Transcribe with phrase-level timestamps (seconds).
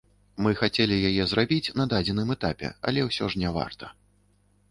[0.43, 3.93] Мы хацелі яе зрабіць на дадзеным этапе, але ўсё ж не варта.